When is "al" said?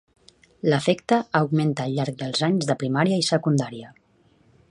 1.89-1.93